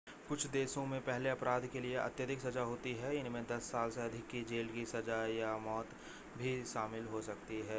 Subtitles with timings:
[0.29, 4.01] कुछ देशों में पहले अपराध के लिए अत्यधिक सज़ा होती है इनमें 10 साल से
[4.01, 5.89] अधिक की जेल की सज़ा या मौत
[6.37, 7.61] भी शामिल हो सकती है